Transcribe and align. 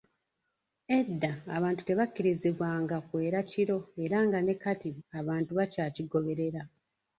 Edda 0.99 1.31
abantu 1.57 1.81
tebakkirizibwanga 1.87 2.95
kwera 3.07 3.39
kiro 3.51 3.77
era 4.03 4.17
nga 4.25 4.39
ne 4.41 4.53
kati 4.63 4.89
abantu 5.19 5.51
bakyakigoberera. 5.57 6.61